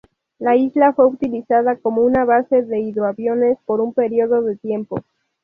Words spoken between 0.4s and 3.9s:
isla fue utilizada como una base de hidroaviones por